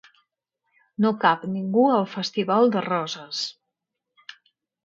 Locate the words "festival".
2.15-2.73